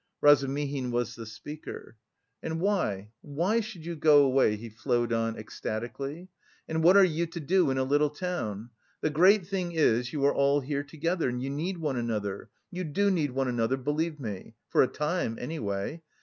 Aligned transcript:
Razumihin 0.19 0.89
was 0.89 1.13
the 1.13 1.27
speaker. 1.27 1.95
"And 2.41 2.59
why, 2.59 3.11
why 3.21 3.59
should 3.59 3.85
you 3.85 3.95
go 3.95 4.23
away?" 4.25 4.55
he 4.55 4.67
flowed 4.67 5.13
on 5.13 5.37
ecstatically. 5.37 6.27
"And 6.67 6.83
what 6.83 6.97
are 6.97 7.03
you 7.03 7.27
to 7.27 7.39
do 7.39 7.69
in 7.69 7.77
a 7.77 7.83
little 7.83 8.09
town? 8.09 8.71
The 9.01 9.11
great 9.11 9.45
thing 9.45 9.73
is, 9.73 10.11
you 10.11 10.25
are 10.25 10.33
all 10.33 10.61
here 10.61 10.81
together 10.81 11.29
and 11.29 11.39
you 11.39 11.51
need 11.51 11.77
one 11.77 11.97
another 11.97 12.49
you 12.71 12.83
do 12.83 13.11
need 13.11 13.29
one 13.33 13.47
another, 13.47 13.77
believe 13.77 14.19
me. 14.19 14.55
For 14.69 14.81
a 14.81 14.87
time, 14.87 15.37
anyway.... 15.39 16.01